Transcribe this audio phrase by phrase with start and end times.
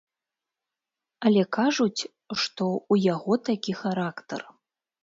[1.29, 2.01] Але кажуць,
[2.41, 4.41] што ў яго такі характар.